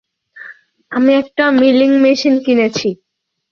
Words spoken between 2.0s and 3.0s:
Machine কিনেছি।